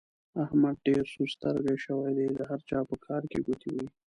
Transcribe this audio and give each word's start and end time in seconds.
احمد 0.43 0.75
ډېر 0.85 1.03
سور 1.13 1.29
سترګی 1.35 1.77
شوی 1.85 2.11
دی؛ 2.17 2.27
د 2.37 2.39
هر 2.49 2.59
چا 2.69 2.79
په 2.89 2.95
کار 3.05 3.21
کې 3.31 3.39
ګوتې 3.45 3.69
وهي. 3.73 3.87